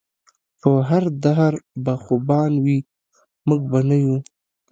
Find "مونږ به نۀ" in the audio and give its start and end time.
3.47-3.97